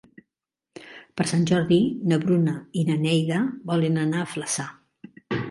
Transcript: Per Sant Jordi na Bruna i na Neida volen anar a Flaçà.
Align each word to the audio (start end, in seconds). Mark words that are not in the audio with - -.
Per 1.19 1.25
Sant 1.31 1.43
Jordi 1.51 1.77
na 2.13 2.19
Bruna 2.23 2.57
i 2.83 2.87
na 2.89 2.97
Neida 3.05 3.39
volen 3.75 4.01
anar 4.07 4.25
a 4.25 4.33
Flaçà. 4.35 4.69